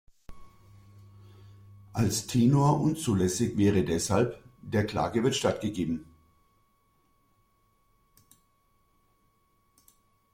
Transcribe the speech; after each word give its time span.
Als 1.93 2.25
Tenor 2.25 2.79
unzulässig 2.81 3.55
wäre 3.55 3.83
deshalb: 3.83 4.43
"„Der 4.63 4.87
Klage 4.87 5.23
wird 5.23 5.35
stattgegeben“". 5.35 6.05